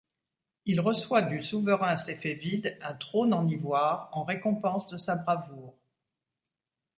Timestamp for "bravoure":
5.15-5.75